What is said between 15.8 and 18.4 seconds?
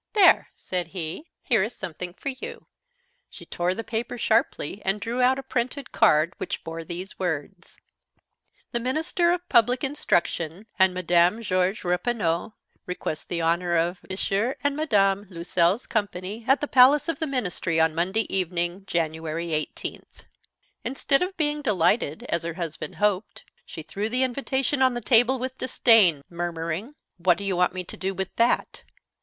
company at the palace of the Ministry on Monday